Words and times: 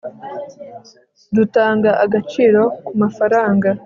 dutanga 1.35 1.89
agaciro 2.03 2.61
kumafaranga 2.85 3.69